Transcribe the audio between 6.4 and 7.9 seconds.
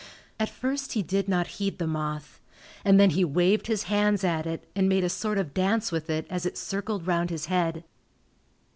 it circled round his head.